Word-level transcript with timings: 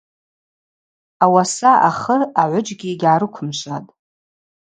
Ауаса 1.23 1.71
ахы 1.87 2.17
агӏвыджьгьи 2.41 2.89
йыгьгӏарыквымшватӏ. 2.91 3.89